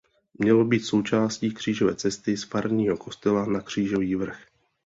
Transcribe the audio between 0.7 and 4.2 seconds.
součástí křížové cesty z farního kostela na Křížový